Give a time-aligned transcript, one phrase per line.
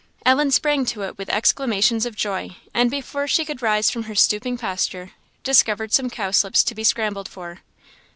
[0.25, 4.15] Ellen sprang to it with exclamations of joy, and, before she could rise from her
[4.15, 5.11] stooping posture,
[5.43, 7.59] discovered some cowslips to be scrambled for.